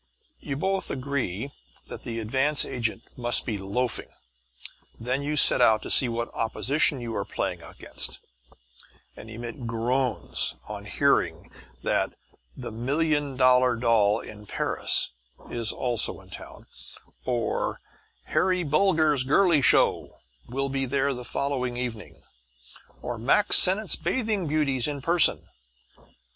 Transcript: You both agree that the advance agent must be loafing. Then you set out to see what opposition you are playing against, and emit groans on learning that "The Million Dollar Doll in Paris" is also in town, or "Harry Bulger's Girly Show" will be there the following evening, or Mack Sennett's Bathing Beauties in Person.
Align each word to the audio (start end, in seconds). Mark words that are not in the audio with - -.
You 0.39 0.57
both 0.57 0.89
agree 0.89 1.51
that 1.85 2.01
the 2.01 2.19
advance 2.19 2.65
agent 2.65 3.03
must 3.15 3.45
be 3.45 3.59
loafing. 3.59 4.09
Then 4.99 5.21
you 5.21 5.37
set 5.37 5.61
out 5.61 5.83
to 5.83 5.91
see 5.91 6.09
what 6.09 6.33
opposition 6.33 6.99
you 7.01 7.15
are 7.15 7.23
playing 7.23 7.61
against, 7.61 8.17
and 9.15 9.29
emit 9.29 9.67
groans 9.67 10.55
on 10.67 10.87
learning 10.99 11.51
that 11.83 12.15
"The 12.57 12.71
Million 12.71 13.37
Dollar 13.37 13.75
Doll 13.75 14.21
in 14.21 14.47
Paris" 14.47 15.11
is 15.51 15.71
also 15.71 16.19
in 16.19 16.31
town, 16.31 16.65
or 17.23 17.79
"Harry 18.23 18.63
Bulger's 18.63 19.23
Girly 19.23 19.61
Show" 19.61 20.17
will 20.47 20.69
be 20.69 20.87
there 20.87 21.13
the 21.13 21.23
following 21.23 21.77
evening, 21.77 22.23
or 23.03 23.19
Mack 23.19 23.53
Sennett's 23.53 23.95
Bathing 23.97 24.47
Beauties 24.47 24.87
in 24.87 24.99
Person. 25.03 25.47